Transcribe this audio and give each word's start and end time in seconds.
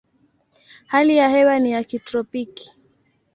Hali 0.87 1.17
ya 1.17 1.29
hewa 1.29 1.59
ni 1.59 1.71
ya 1.71 1.83
kitropiki. 1.83 2.77